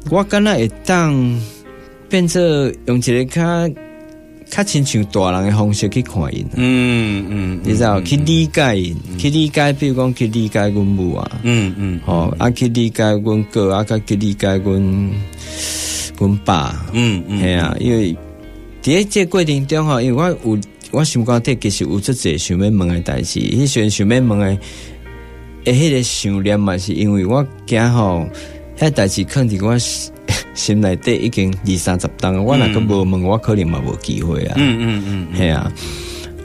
[0.09, 1.41] 我敢若会当
[2.09, 2.41] 变做
[2.85, 3.41] 用一个较
[4.55, 6.45] 较亲像大人的方式去看因。
[6.53, 15.11] 嗯嗯，你知道去理解因，去理解，比如讲去理解阮母啊，嗯嗯哦、啊去理解阮哥啊，甲去理解阮
[16.17, 18.15] 阮爸，嗯嗯，系啊，因为
[18.81, 20.59] 伫迄这过程中吼，因为我有
[20.91, 24.57] 我心肝底其实有足侪想要问的代志，迄时阵想要问的，
[25.65, 28.25] 诶，迄个想念嘛，是因为我惊吼，
[28.77, 29.77] 迄代志放伫我
[30.53, 34.55] 心 心内底已经二三十档，我若个无问，我可能嘛无机会啊。
[34.57, 35.71] 嗯嗯嗯系啊，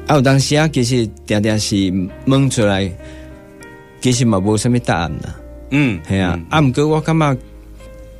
[0.06, 1.92] 啊有当时啊，其实定定是
[2.26, 2.90] 问出来，
[4.00, 5.36] 其实嘛无啥物答案啦。
[5.70, 7.36] 嗯，系啊，啊毋过我感觉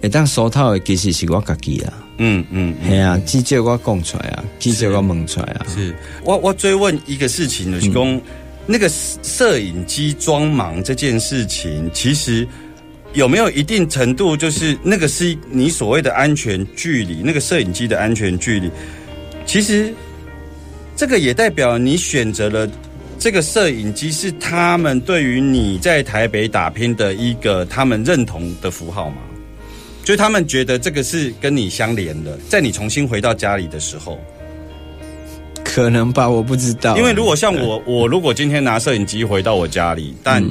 [0.00, 1.92] 会当疏透的其实是我家己啦。
[2.18, 2.90] 嗯嗯嗯。
[2.90, 5.66] 系啊，至少我讲出来啊，至少我问出来啊。
[5.68, 5.94] 是
[6.24, 8.20] 我我追问一个事情，就是讲、
[8.66, 12.46] 那个摄影机装盲这件事情，其实
[13.12, 18.70] 有没有一定程度，就是那个是你所谓的安全距离，那个摄影机的安全距离，
[19.44, 19.92] 其实
[20.96, 22.70] 这个也代表你选择了。
[23.18, 29.16] 这个摄影机是他们对于你在台北打拼的一个他们认同的符号吗？
[30.02, 34.18] 就他们觉得这个是跟你相连的，在你重新回到家里的时候，
[35.62, 36.96] 可能吧，我不知道。
[36.96, 40.42] 因为如果像我，我如果今天拿摄影机回到我家里，但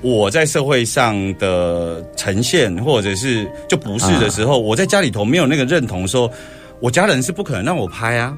[0.00, 6.30] 我在社会上的呈现，或者是就不是的时候，我在家里头没有那个认同的时候，
[6.80, 8.36] 我家人是不可能让我拍啊。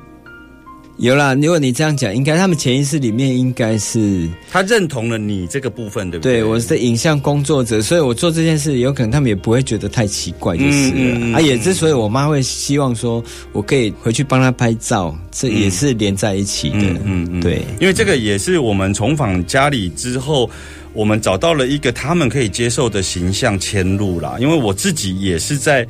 [0.97, 6.41] 有啦，如果你这样讲，应该他们潜意识里面应该是他认同了你这个部分，对不对？
[6.41, 10.95] 对我是影像工作者，所以我做这件事，有可能他们也不会觉得太奇怪，就是了。
[10.95, 16.77] 嗯嗯嗯啊，也之所以我妈会希望说我可以回去帮她拍照，这也是连在一起的。
[16.77, 20.51] 嗯嗯嗯对，因为这个也是我们重访家里之后，
[20.93, 24.37] 我们找到了一个他们可以接受的形象迁入啦。
[24.41, 25.87] 因为我自己也是在，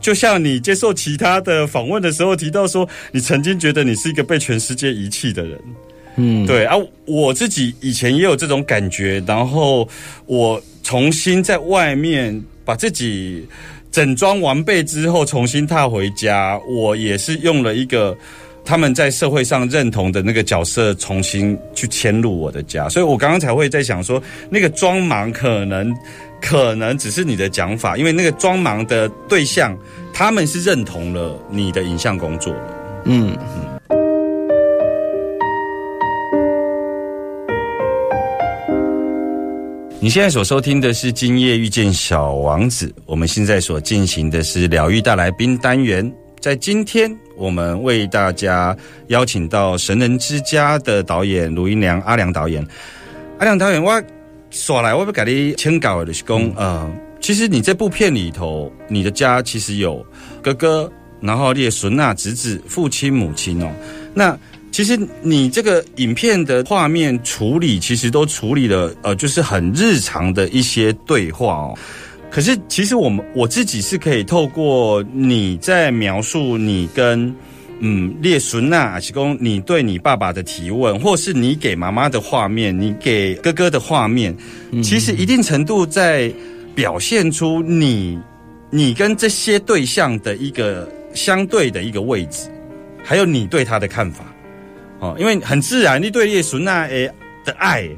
[0.00, 5.60] 就像你接受其他的访问的时候提到说，你曾经觉得你是一个被全世界遗弃的人。
[6.16, 6.74] 嗯，对啊，
[7.04, 9.86] 我自己以前也有这种感觉，然后
[10.24, 13.46] 我重新在外面把自己
[13.92, 18.16] 整装完备之后，重新踏回家，我也是用了一个
[18.66, 25.94] 他们在社会上认同的那个角色，重新去迁入我的家，所以我刚刚才会在想说，那个装盲可能
[26.42, 29.78] 可能只是你的讲法，因为那个装盲的对象，
[30.12, 32.52] 他们是认同了你的影像工作
[33.04, 33.38] 嗯。
[33.56, 33.98] 嗯，
[40.00, 46.12] 你现在所收听的是《今夜遇见小王子》，我们现在所进行的是疗愈大来宾单元。
[46.40, 48.76] 在今天，我们为大家
[49.08, 52.66] 邀请到《神人之家》的导演卢英良阿良导演。
[53.38, 54.02] 阿良导演，我
[54.50, 60.04] 说来，我不给你请教的就是讲，呃，其实你这部片里头，你的家其实有
[60.42, 63.70] 哥哥，然后列孙啊、侄子、父亲、母亲哦。
[64.14, 64.38] 那
[64.72, 71.78] 其实你这个影片的画面处理，其实都处理了呃，就是很日常的一些对话哦。
[72.36, 77.34] 可是其实我们我自己是可以透过你在描述你跟
[77.80, 84.36] 嗯列孙呐，还是公你对你爸爸的提问，或是你给妈妈的画面，你给哥哥的画面，
[84.82, 86.30] 其实一定程度在
[86.74, 88.20] 表现出你
[88.68, 92.50] 你跟这些对象的一个相对的一个位置，
[93.02, 94.26] 还有你对他的看法。
[95.00, 97.10] 哦，因为很自然，你对列孙娜诶
[97.46, 97.88] 的爱，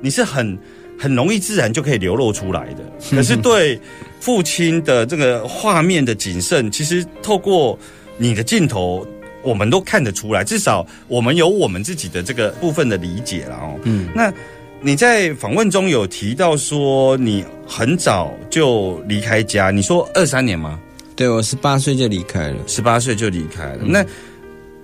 [0.00, 0.58] 你是很
[1.02, 2.84] 很容易自然就可以流露出来的。
[3.10, 3.80] 可是对
[4.20, 7.76] 父亲的这个画面的谨慎，其实透过
[8.16, 9.04] 你的镜头，
[9.42, 13.76] 我们都看得出来，至少我们有我们自己的这个部分的理解了哦。
[13.82, 14.32] 嗯，那
[14.80, 20.78] 你在访问中有提到说你很早就离开家，你说二三年吗？
[21.16, 22.56] 对我十八岁就离开了。
[22.68, 23.80] 十八岁就离开了。
[23.84, 24.04] 那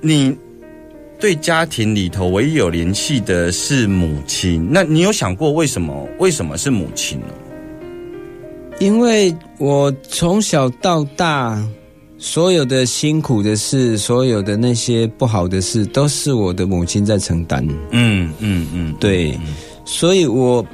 [0.00, 0.36] 你
[1.20, 6.08] 对家庭里头唯一有联系的是母亲，那你有想过为什么？
[6.18, 7.26] 为什么是母亲呢？
[8.78, 11.60] 因为我从小到大，
[12.18, 17.66] 所有的辛苦的事，所有的那些不好的事，都是我的母亲在承担。
[17.90, 19.36] 嗯嗯嗯，对，
[19.84, 20.64] 所以我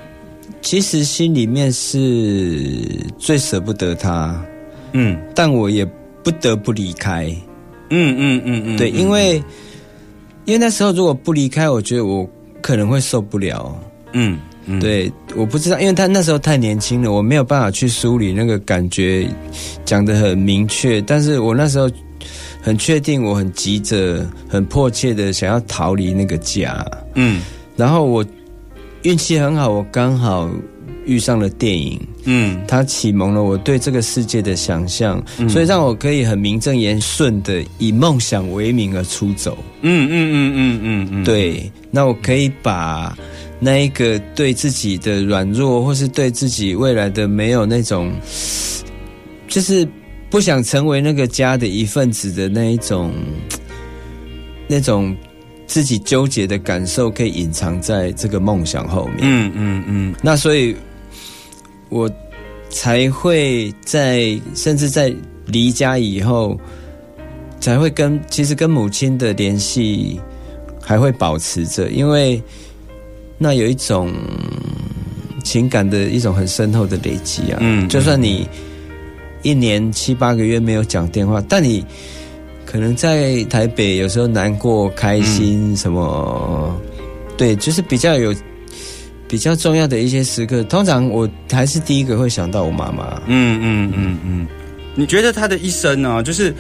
[0.61, 2.71] 其实心里面是
[3.19, 4.45] 最舍不得她，
[4.93, 5.87] 嗯但我也
[6.23, 7.35] 不得不离开。
[7.89, 9.43] 嗯嗯嗯嗯，对，因为
[10.45, 12.29] 因为那时候如果不离开，我觉得我
[12.61, 13.79] 可能会受不了。
[14.13, 19.29] 嗯嗯，对，我不知道，因为他那时候太年轻了，我没有办法去梳理那个感觉，
[19.85, 21.01] 讲得很明确。
[21.03, 21.91] 但是我那时候
[22.63, 26.85] 很确定，我很急着、很迫切的想要逃离那个家。
[27.15, 27.43] 嗯
[27.77, 28.25] 然后我
[29.03, 30.49] 运气很好，我刚好
[31.07, 32.63] 遇上了电影，嗯。
[32.67, 39.57] 它启蒙了我对这个世界的想象，所以让我可以很名正言顺的以梦想为名而出走。
[39.83, 43.17] 嗯嗯嗯嗯嗯嗯，对，那我可以把
[43.61, 48.13] 那一个对自己的软弱，或是对自己未来的没有那种，
[49.47, 49.87] 就是
[50.31, 53.13] 不想成为那个家的一份子的那一种，
[54.67, 55.17] 那种
[55.67, 59.19] 自己纠结的感受，可以隐藏在这个梦想后面。
[59.23, 60.15] 嗯嗯嗯。
[60.23, 60.75] 那所以，
[61.89, 62.11] 我
[62.71, 65.15] 才会在甚至在
[65.47, 66.59] 离家以后，
[67.61, 70.21] 才会跟其实跟母亲的联系
[70.83, 72.43] 还会保持着，因为
[73.39, 74.13] 那有一种
[75.45, 77.59] 情感的一种很深厚的累积啊。
[77.61, 78.49] 嗯就算你
[79.43, 81.85] 一年七八个月没有讲电话，但你
[82.67, 86.75] 可能在台北有时候难过、开心什么，
[87.37, 88.35] 对，就是比较有。
[89.29, 93.21] 比较重要的一些时刻，通常我还是第一个会想到我妈妈。
[93.27, 94.47] 嗯嗯嗯嗯，
[94.95, 96.55] 你觉得她的一生呢、就是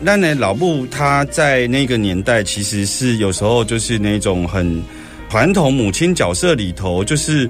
[0.00, 4.82] 那呢老布他在那个年代其实是有时候就是那种很
[5.28, 7.48] 传统母亲角色里头，就是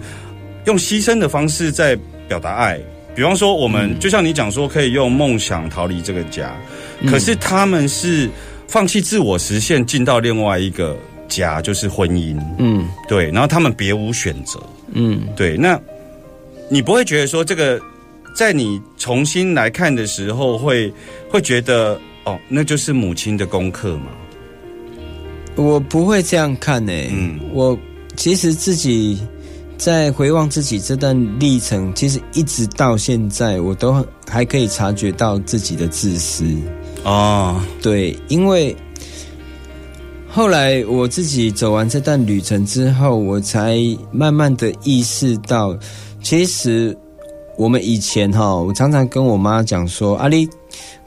[0.64, 2.80] 用牺牲的方式在表达爱。
[3.14, 6.52] 比方说，我们、就像你讲说，可以用梦想逃离这个家，
[7.06, 8.28] 可是他们是
[8.66, 10.96] 放弃自我实现，进到另外一个
[11.28, 12.38] 家，就是婚姻。
[12.58, 14.60] 嗯对，然后他们别无选择。
[14.92, 15.80] 嗯，对，那
[16.70, 17.80] 你不会觉得说这个，
[18.36, 20.92] 在你重新来看的时候会，
[21.30, 24.06] 会觉得哦，那就是母亲的功课吗？
[25.56, 27.78] 我不会这样看呢、嗯我
[28.16, 29.20] 其实自己
[29.76, 36.44] 在回望自己这段历程，其实一直到现在，我都还可以察觉到自己的自私。
[37.02, 38.74] 哦，对，因为
[40.34, 43.78] 后来我自己走完这段旅程之后，我才
[44.10, 45.78] 慢慢的意识到，
[46.24, 46.96] 其实
[47.56, 50.48] 我们以前哈，我常常跟我妈讲说，啊你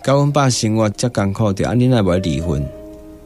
[0.02, 2.66] 高温爸行我这艰苦的，啊你那不要离婚，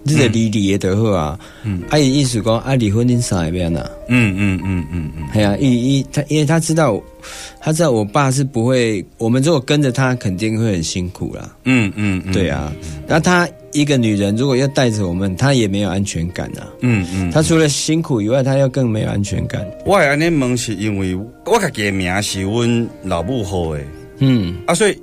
[0.04, 1.40] 你得离离的就好啊。
[1.64, 3.90] 嗯，啊伊意思讲啊离婚恁啥会变啊？
[4.08, 7.02] 嗯嗯嗯嗯嗯，哎呀，因因他因为他知道，
[7.60, 11.56] 他知道我爸是不会，我们如果跟着他，肯定会很辛苦啦。
[11.66, 12.74] 嗯嗯嗯，对啊，
[13.08, 16.68] 那他一个女人如果要带着我们，她也没有安全感啊。
[16.82, 19.66] 嗯嗯，她除了辛苦以外，她又更没有安全感。
[19.86, 23.82] 我会安尼问是因为我家己的名是阮老母好的
[24.20, 24.98] 嗯啊，所以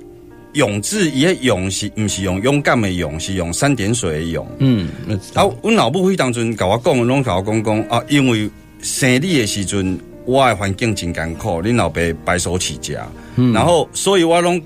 [0.53, 4.47] 勇字伊的勇是毋是用勇敢的勇，是用三点水的勇。
[4.59, 4.89] 嗯，
[5.35, 8.49] 啊，阮老母迄当阵甲我讲，拢甲我讲讲啊，因为
[8.81, 13.07] 生你的时阵，我的环境真艰苦，恁老爸白手起家，
[13.53, 14.59] 然后所以我拢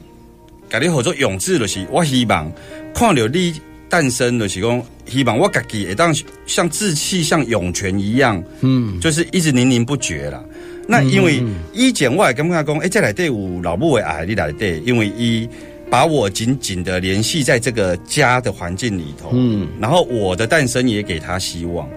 [0.69, 2.49] 甲你合作勇字，就是我希望
[2.93, 3.53] 看到你
[3.89, 6.15] 诞生，就是讲希望我家己会当
[6.45, 10.41] 像志气、像涌泉一样，嗯就是一直宁宁不绝啦。
[10.87, 15.47] 那因为嗯嗯以前我也感觉讲，哎、这内底有老母的爱，你内底，因为伊
[15.93, 19.67] 把我紧紧的联系在这个家的环境里头，嗯。
[19.79, 21.87] 然后我的诞生也给他希望。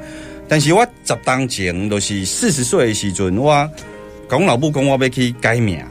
[0.46, 3.70] 但是我十当前都是四十岁的时阵，我
[4.28, 5.82] 讲老母讲我要去改名，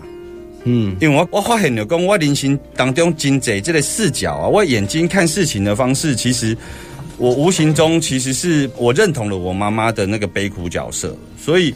[0.65, 0.95] 嗯。
[1.01, 6.55] 因为我我发现了，讲我人生当中真济这个视角啊，我眼睛看事情的方式，其实
[7.17, 11.73] 我无形中其实是我认同了我妈妈的那个悲苦角色，所以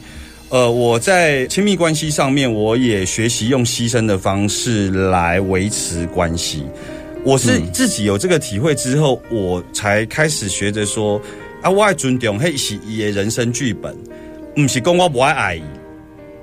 [0.50, 6.64] 呃，我在亲密关系上面，我也学习用牺牲的方式来维持关系。
[7.24, 11.22] 我是自己有这个体会之后，我才开始学着说
[11.62, 13.96] 啊，我爱尊重，迄是伊的人生剧本，
[14.56, 15.62] 不是讲我不爱爱伊，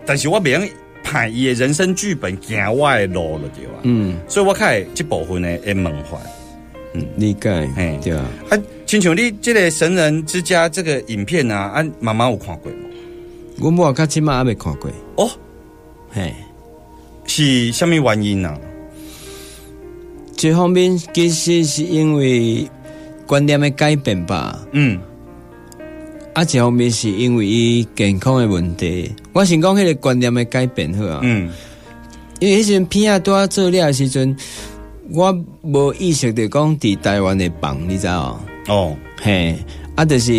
[0.06, 0.70] 但是我袂用
[1.04, 3.74] 派伊的人生剧本行我的路了对吧？
[3.84, 6.22] 嗯，所以我开这部分的会梦幻。
[7.18, 8.26] 理解嘿，对啊。
[8.50, 12.87] 啊，亲像你这个神人之家这个影片啊，啊，妈妈有看过吗？
[13.60, 15.30] 我某较即马还未看过，哦，
[16.12, 16.34] 嘿，
[17.26, 18.58] 是虾物原因啊？
[20.40, 22.70] 一方面其实是因为
[23.26, 24.60] 观念的改变吧。
[24.72, 25.00] 嗯
[26.34, 29.12] 啊，一方面是因为伊健康的问题。
[29.34, 31.50] 我想讲迄个观念的改变好啊，嗯
[32.40, 34.38] 因为迄阵片啊拄啊做了的时阵，
[35.10, 38.40] 我无意识着讲伫台湾的放，你知哦？
[38.68, 39.58] 哦，嘿，
[39.96, 40.32] 啊，就是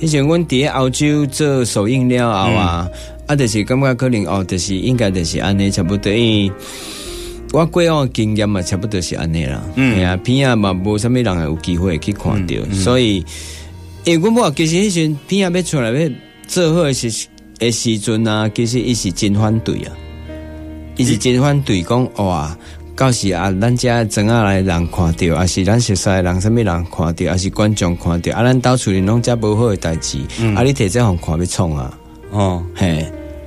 [0.00, 2.88] 迄阵阮伫咧澳洲做首映了后啊，
[3.26, 6.52] 啊，就是感觉可能哦，就是应该就是安尼差不多，因为
[7.52, 9.62] 我过往经验嘛，差不多是安尼啦。
[9.76, 13.24] 嗯嗯，啊，片啊嘛，无啥物人有机会去看到，嗯嗯所以，
[14.04, 16.10] 因为阮某其实迄阵片啊要出来要
[16.46, 17.26] 做好诶时
[17.60, 19.92] 诶时阵啊，其实伊是真反对啊，
[20.96, 22.56] 伊是真反对讲哇。
[22.96, 30.18] 到时啊，咱遮庄仔来的人看着，啊是咱熟悉的人，什物人看着，啊是观众看着，啊，咱到处理拢遮无好的代志，
[30.56, 31.98] 啊，你摕这互看要创啊，
[32.30, 33.06] 哦，嘿，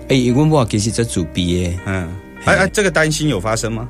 [0.10, 2.08] 诶、欸，阮某其实做自闭诶，嗯，
[2.46, 3.90] 哎哎，这个担心有发生吗？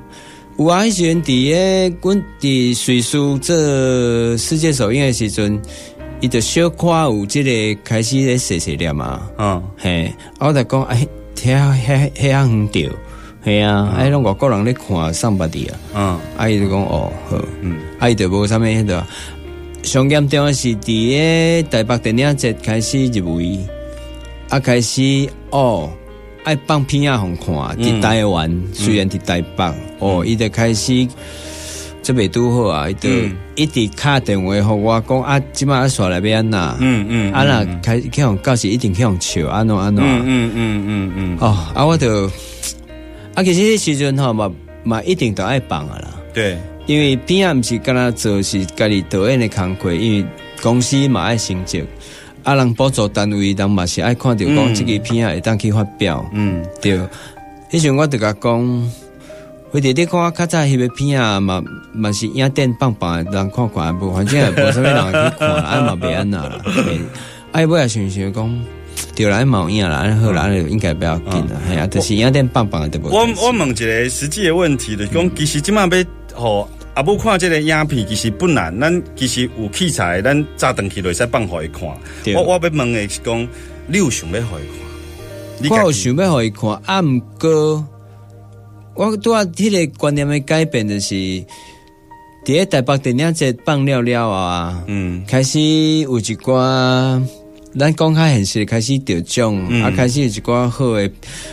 [0.57, 5.61] 有啊，迄时阵伫诶，阮伫瑞士做世界首映诶时阵，
[6.21, 10.05] 伊就小可有即个开始咧写写念啊，嗯嘿，
[10.37, 11.05] 啊我就讲，哎，
[11.35, 12.91] 遐遐遐啊远着，
[13.41, 15.77] 嘿啊，哎，拢外国人咧看上捌伫啊。
[15.95, 16.19] 嗯。
[16.37, 17.77] 啊，伊就讲哦，好，嗯。
[17.97, 19.05] 啊，伊就无啥物迄个。
[19.81, 23.57] 上严重的是伫诶台北电影节开始入围，
[24.49, 25.89] 啊，开始哦，
[26.43, 27.77] 爱放片啊，互看。
[27.77, 31.07] 伫台湾、虽然伫台北，哦，伊就开始
[32.03, 33.37] 这袂拄好啊，伊就嗯。
[33.55, 40.03] 一直敲电话互我讲啊，即摆啊刷来要安那，嗯嗯，啊若开去互到时一定去互笑，安怎安怎。
[40.03, 42.29] 嗯嗯嗯嗯嗯，哦，啊，我就
[43.39, 44.51] 啊，其实迄时阵吼嘛
[44.83, 46.09] 嘛一定都爱放啊啦。
[46.33, 50.25] 对，因为片啊，毋是干那做是家己导演的工课，因为
[50.61, 51.81] 公司嘛爱成绩，
[52.43, 56.97] 啊，人补助单位人嘛是爱看着讲嗯即个片啊会当去发表，嗯对。
[57.71, 58.91] 迄时阵我就甲讲，
[59.71, 61.63] 或者你看我较早翕个片啊，嘛
[61.93, 66.59] 嘛是影店放放的，人看看无，反正也无啥物人去看，啊嘛袂安那啦。
[66.65, 66.99] 嘿
[67.53, 68.65] 哎，尾也想想讲，
[69.15, 73.27] 对啦，嘛有影啦，安好啦，安应该不要紧啦，系啊，就是影店放放的都无我。
[73.41, 75.89] 我问一个实际的问题，就是讲，其实即马要
[76.33, 81.83] 吼阿母看这个影片，其实不难，咱其实有器材，咱早登去就会使放互伊看。
[82.35, 83.47] 我我要问的是讲，
[83.87, 85.61] 你有想要互伊看？
[85.61, 87.85] 你我有想要互伊看，啊，毋过
[88.95, 91.45] 我拄啊，迄个观念的改变就是，伫
[92.47, 97.21] 咧台北电影节放了了啊，嗯开始有一寡，
[97.79, 101.09] 咱讲较现实，开始得奖，嗯啊，开始有一寡好诶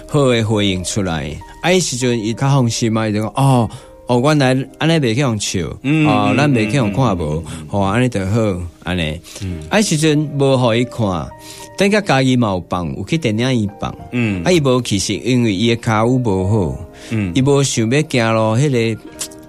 [0.08, 1.30] 好诶回应出来，
[1.62, 3.70] 啊，迄时阵伊较放心嘛，伊就讲哦。
[4.08, 4.46] 哦，原来
[4.78, 8.40] 安尼袂去互笑，嗯哦，嗯咱袂去互看无，吼，安尼就好，
[8.84, 9.20] 安尼。
[9.68, 11.28] 啊，迄时阵无互伊看，
[11.76, 13.92] 等甲家己嘛有放，有去电影院放。
[14.12, 18.78] 嗯啊，伊无其实因为伊诶骹有无好，嗯伊无想要行咯，迄、个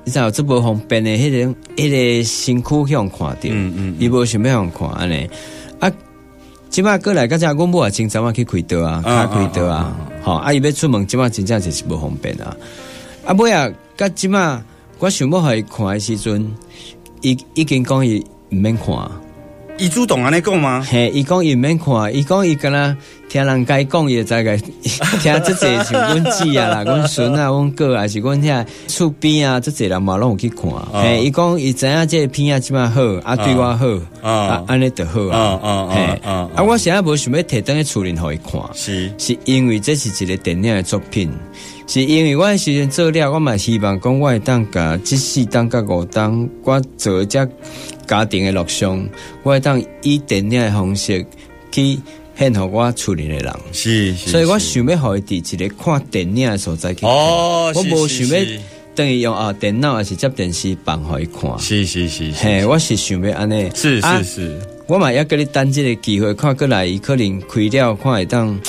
[0.05, 5.29] 你知道这无方便诶迄、个迄、个身躯向看着，嗯嗯伊无想要向看安尼。
[6.67, 12.55] 啊，即摆过来，刚才阮某也真早晚去开刀啊，啊卡开刀啊，吼，啊，伊要出门，即摆真正就是无方便啊。
[13.25, 14.61] 啊，尾啊，甲即摆
[14.99, 16.51] 我想要互伊看的时阵，
[17.21, 18.87] 伊已经讲伊毋免看。
[19.79, 20.83] 伊主动安尼讲吗？
[20.89, 22.95] 嘿，伊讲伊毋免看，伊讲伊敢若
[23.29, 24.57] 听人家讲，伊就知个
[25.21, 30.71] 听即个像阮姊啊啦、 阮孙啊、阮哥啊，是阮遐厝边啊，即济人嘛拢有去看。
[30.93, 33.87] 嘿，伊讲伊知影即个片啊，即摆好，啊对我好，
[34.27, 35.69] 啊啊安尼著好啊啊。
[36.23, 38.59] 啊啊，我现在无想要摕登去厝里互伊看。
[38.73, 41.31] 是是因为这是一个电影的作品，
[41.85, 47.47] 是因为我的时阵做了，我嘛希望讲我会当甲即四当甲五当，我做这
[48.07, 49.07] 家庭的录像，
[49.43, 51.25] 我会当以电影的方式
[51.71, 51.99] 去
[52.37, 53.53] 献互我厝里的人。
[53.71, 57.09] 是是，所以我想要互伊伫一个看电影的所在去看。
[57.09, 58.59] 哦，我无想要是
[58.95, 61.59] 等于用啊电脑还是接电视放互伊看。
[61.59, 63.69] 是是是嘿，是，我是想要安尼。
[63.75, 68.59] 是啊是是，我嘛要跟你等这个机会，看过来，伊可能开了，看会当，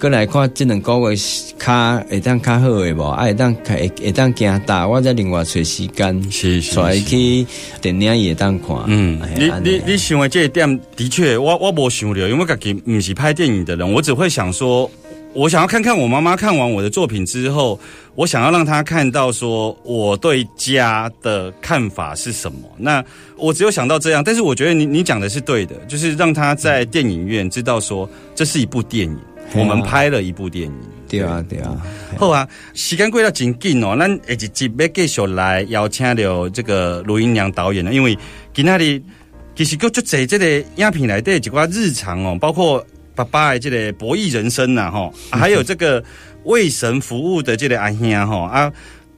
[0.00, 1.16] 过来看这两个月
[1.58, 7.46] 较会当较好的无，啊会当会会当行大，我再另外找时间，是是去
[7.82, 8.78] 电影也当看。
[8.86, 14.90] 嗯，你你你想的这一点，的确，我我无想到，因为我自己不是拍电影的人，我只会想说，
[15.34, 17.78] 我想要看看我妈妈看完我的作品之后，
[18.14, 22.58] 我想要让她看到说我对家的看法是什么。
[22.78, 23.04] 那
[23.36, 29.18] 我只有想到这样，但是我觉得你你讲的是对的，就是让她在电影院知道说这是一部电影，
[29.54, 30.74] 我们拍了一部电影。
[31.08, 31.76] 对啊对啊，
[32.16, 38.16] 好啊，时间过得真紧哦，咱下一集要继续来邀请到这个卢英娘导演呢，因为
[38.54, 39.02] 今仔日
[39.56, 42.86] 其实就就在这个影片来的一寡日常哦，包括
[43.16, 46.02] 爸爸的这个博弈人生呐、吼、 啊还有这个
[46.44, 48.72] 为神服务的这个阿兄吼啊。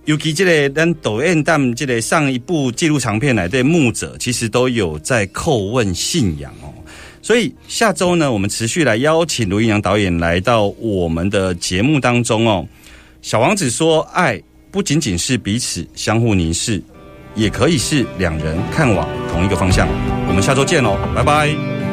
[0.07, 6.75] 尤其这个咱抖音弹这个上一部纪录长片来的牧者，其实都有在叩问信仰哦。
[7.23, 12.67] 所以下周呢，我们持续来邀请卢英阳导演来到我们的节目当中哦。
[13.23, 16.83] 小王子说，爱不仅仅是彼此相互凝视，
[17.37, 19.89] 也可以是两人看往同一个方向。
[20.27, 21.83] 我们下周见喽，拜拜。